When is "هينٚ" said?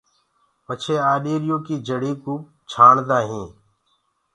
3.29-3.51